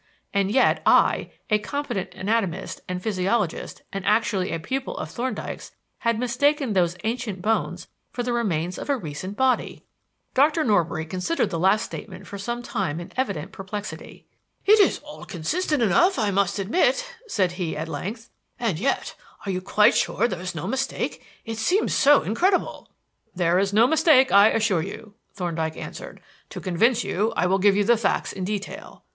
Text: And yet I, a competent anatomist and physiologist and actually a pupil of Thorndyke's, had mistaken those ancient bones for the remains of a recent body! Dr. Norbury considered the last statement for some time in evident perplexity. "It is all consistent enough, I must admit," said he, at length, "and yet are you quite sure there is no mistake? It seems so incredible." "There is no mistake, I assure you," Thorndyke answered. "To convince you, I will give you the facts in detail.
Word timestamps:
And 0.33 0.49
yet 0.49 0.81
I, 0.83 1.29
a 1.51 1.59
competent 1.59 2.15
anatomist 2.15 2.81
and 2.89 3.03
physiologist 3.03 3.83
and 3.93 4.03
actually 4.03 4.51
a 4.51 4.59
pupil 4.59 4.97
of 4.97 5.11
Thorndyke's, 5.11 5.73
had 5.99 6.17
mistaken 6.17 6.73
those 6.73 6.97
ancient 7.03 7.43
bones 7.43 7.87
for 8.09 8.23
the 8.23 8.33
remains 8.33 8.79
of 8.79 8.89
a 8.89 8.97
recent 8.97 9.37
body! 9.37 9.85
Dr. 10.33 10.63
Norbury 10.63 11.05
considered 11.05 11.51
the 11.51 11.59
last 11.59 11.85
statement 11.85 12.25
for 12.25 12.39
some 12.39 12.63
time 12.63 12.99
in 12.99 13.11
evident 13.15 13.51
perplexity. 13.51 14.25
"It 14.65 14.79
is 14.79 14.97
all 15.03 15.23
consistent 15.23 15.83
enough, 15.83 16.17
I 16.17 16.31
must 16.31 16.57
admit," 16.57 17.05
said 17.27 17.51
he, 17.51 17.77
at 17.77 17.87
length, 17.87 18.31
"and 18.59 18.79
yet 18.79 19.13
are 19.45 19.51
you 19.51 19.61
quite 19.61 19.93
sure 19.93 20.27
there 20.27 20.41
is 20.41 20.55
no 20.55 20.65
mistake? 20.65 21.23
It 21.45 21.59
seems 21.59 21.93
so 21.93 22.23
incredible." 22.23 22.89
"There 23.35 23.59
is 23.59 23.71
no 23.71 23.85
mistake, 23.85 24.31
I 24.31 24.47
assure 24.49 24.81
you," 24.81 25.13
Thorndyke 25.35 25.77
answered. 25.77 26.21
"To 26.49 26.59
convince 26.59 27.03
you, 27.03 27.33
I 27.37 27.45
will 27.45 27.59
give 27.59 27.75
you 27.75 27.83
the 27.83 27.97
facts 27.97 28.33
in 28.33 28.43
detail. 28.43 29.03